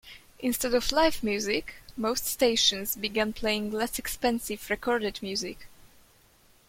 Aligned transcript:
Instead 0.39 0.73
of 0.73 0.91
live 0.91 1.21
music, 1.21 1.75
most 1.95 2.25
stations 2.25 2.95
began 2.95 3.33
playing 3.33 3.69
less 3.71 3.99
expensive 3.99 4.67
recorded 4.71 5.19
music. 5.21 5.67